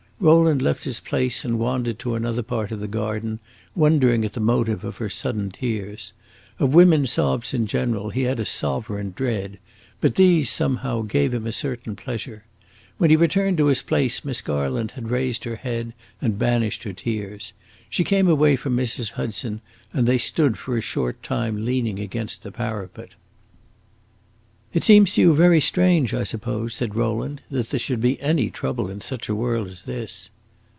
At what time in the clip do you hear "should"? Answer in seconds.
27.79-27.99